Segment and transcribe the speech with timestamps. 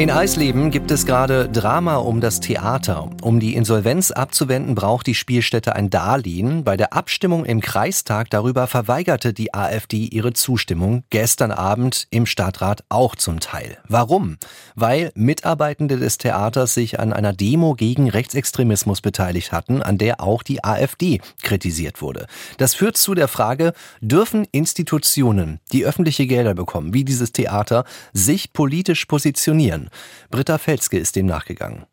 [0.00, 3.10] In Eisleben gibt es gerade Drama um das Theater.
[3.20, 6.64] Um die Insolvenz abzuwenden, braucht die Spielstätte ein Darlehen.
[6.64, 11.04] Bei der Abstimmung im Kreistag darüber verweigerte die AfD ihre Zustimmung.
[11.10, 13.76] Gestern Abend im Stadtrat auch zum Teil.
[13.88, 14.38] Warum?
[14.74, 20.42] Weil Mitarbeitende des Theaters sich an einer Demo gegen Rechtsextremismus beteiligt hatten, an der auch
[20.42, 22.26] die AfD kritisiert wurde.
[22.56, 28.54] Das führt zu der Frage, dürfen Institutionen, die öffentliche Gelder bekommen, wie dieses Theater, sich
[28.54, 29.89] politisch positionieren?
[30.30, 31.86] Britta Felske ist dem nachgegangen.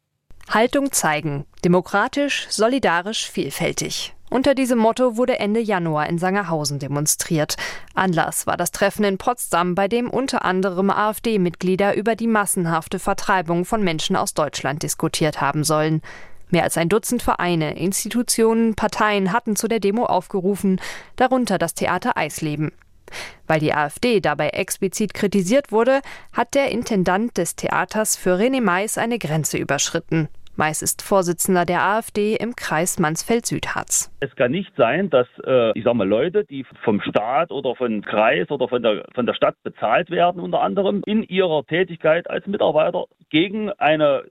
[0.50, 1.46] Haltung zeigen.
[1.66, 4.14] Demokratisch, solidarisch, vielfältig.
[4.30, 7.56] Unter diesem Motto wurde Ende Januar in Sangerhausen demonstriert.
[7.94, 13.64] Anlass war das Treffen in Potsdam, bei dem unter anderem AfD-Mitglieder über die massenhafte Vertreibung
[13.64, 16.02] von Menschen aus Deutschland diskutiert haben sollen.
[16.50, 20.80] Mehr als ein Dutzend Vereine, Institutionen, Parteien hatten zu der Demo aufgerufen,
[21.16, 22.72] darunter das Theater Eisleben.
[23.48, 26.02] Weil die AfD dabei explizit kritisiert wurde,
[26.34, 30.30] hat der Intendant des Theaters für René Mais eine Grenze überschritten.
[30.58, 34.12] Mais ist Vorsitzender der AfD im Kreis Mansfeld-Südharz.
[34.22, 38.02] Es kann nicht sein, dass äh, ich sag mal Leute, die vom Staat oder vom
[38.02, 42.48] Kreis oder von der von der Stadt bezahlt werden, unter anderem in ihrer Tätigkeit als
[42.48, 44.24] Mitarbeiter gegen eine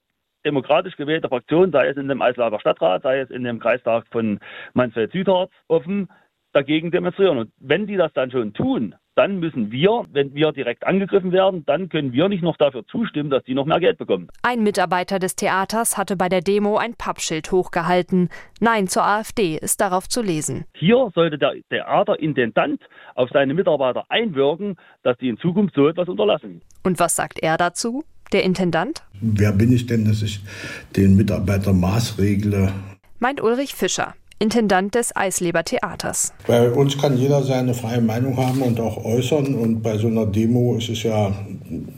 [0.44, 4.40] demokratisch gewählte Fraktion, sei es in dem Eislaber Stadtrat, sei es in dem Kreistag von
[4.74, 6.08] Mansfeld-Südharz, offen
[6.56, 7.38] dagegen demonstrieren.
[7.38, 11.64] Und wenn die das dann schon tun, dann müssen wir, wenn wir direkt angegriffen werden,
[11.64, 14.28] dann können wir nicht noch dafür zustimmen, dass die noch mehr Geld bekommen.
[14.42, 18.28] Ein Mitarbeiter des Theaters hatte bei der Demo ein Pappschild hochgehalten.
[18.60, 20.66] Nein zur AfD ist darauf zu lesen.
[20.74, 22.82] Hier sollte der Theaterintendant
[23.14, 26.60] auf seine Mitarbeiter einwirken, dass die in Zukunft so etwas unterlassen.
[26.82, 28.04] Und was sagt er dazu?
[28.32, 29.02] Der Intendant?
[29.20, 30.40] Wer bin ich denn, dass ich
[30.96, 32.72] den Mitarbeiter maßregle?
[33.18, 34.14] Meint Ulrich Fischer.
[34.38, 36.32] Intendant des Eisleber Theaters.
[36.46, 39.54] Bei uns kann jeder seine freie Meinung haben und auch äußern.
[39.54, 41.32] Und bei so einer Demo ist es ja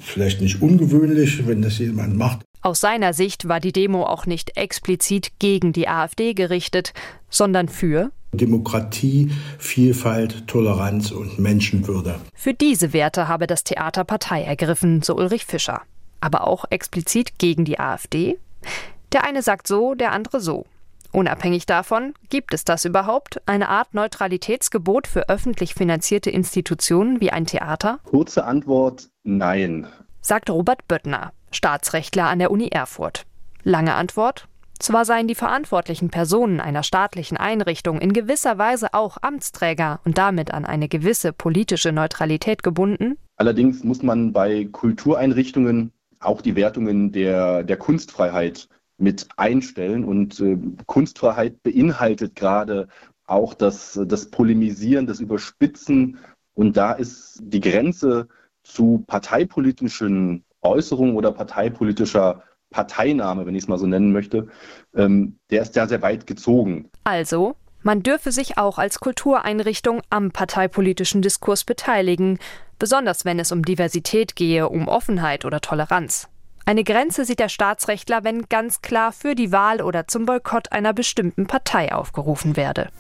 [0.01, 2.41] vielleicht nicht ungewöhnlich, wenn das jemand macht.
[2.62, 6.93] Aus seiner Sicht war die Demo auch nicht explizit gegen die AfD gerichtet,
[7.29, 12.17] sondern für Demokratie, Vielfalt, Toleranz und Menschenwürde.
[12.35, 15.83] Für diese Werte habe das Theater Partei ergriffen, so Ulrich Fischer.
[16.21, 18.39] Aber auch explizit gegen die AfD?
[19.12, 20.67] Der eine sagt so, der andere so.
[21.13, 27.47] Unabhängig davon, gibt es das überhaupt, eine Art Neutralitätsgebot für öffentlich finanzierte Institutionen wie ein
[27.47, 27.99] Theater?
[28.05, 29.87] Kurze Antwort Nein,
[30.21, 33.25] sagt Robert Böttner, Staatsrechtler an der Uni Erfurt.
[33.63, 34.49] Lange Antwort
[34.79, 40.55] zwar seien die verantwortlichen Personen einer staatlichen Einrichtung in gewisser Weise auch Amtsträger und damit
[40.55, 43.19] an eine gewisse politische Neutralität gebunden.
[43.37, 48.69] Allerdings muss man bei Kultureinrichtungen auch die Wertungen der, der Kunstfreiheit
[48.99, 50.05] mit einstellen.
[50.05, 52.89] Und äh, Kunstfreiheit beinhaltet gerade
[53.27, 56.19] auch das, das Polemisieren, das Überspitzen.
[56.55, 58.29] Und da ist die Grenze
[58.63, 64.49] zu parteipolitischen Äußerungen oder parteipolitischer Parteinahme, wenn ich es mal so nennen möchte,
[64.95, 66.91] ähm, der ist ja sehr weit gezogen.
[67.05, 72.39] Also, man dürfe sich auch als Kultureinrichtung am parteipolitischen Diskurs beteiligen,
[72.79, 76.29] besonders wenn es um Diversität gehe, um Offenheit oder Toleranz.
[76.69, 80.93] Eine Grenze sieht der Staatsrechtler, wenn ganz klar für die Wahl oder zum Boykott einer
[80.93, 82.91] bestimmten Partei aufgerufen werde.